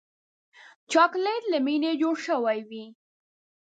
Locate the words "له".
1.51-1.57